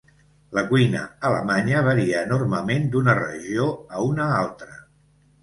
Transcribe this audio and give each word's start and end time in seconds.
La 0.57 0.61
cuina 0.69 1.01
alemanya 1.29 1.83
varia 1.89 2.23
enormement 2.29 2.89
d'una 2.97 3.17
regió 3.21 3.69
a 3.75 4.03
una 4.09 4.27
altra. 4.41 4.81